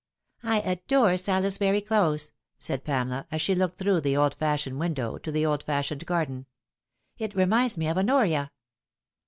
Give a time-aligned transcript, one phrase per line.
[0.43, 5.31] "I adore Salisbury Close," said Pamela, as she looked through the old fashioned window to
[5.31, 6.47] the old fashioned garden;"
[7.19, 8.49] it reminds me of Honoria."